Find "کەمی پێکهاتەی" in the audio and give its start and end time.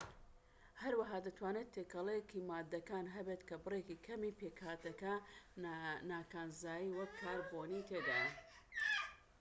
4.05-5.19